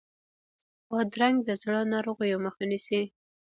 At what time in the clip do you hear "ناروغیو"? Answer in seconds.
1.93-2.43